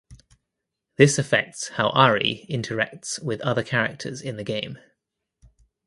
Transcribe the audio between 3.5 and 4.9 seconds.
characters in the game.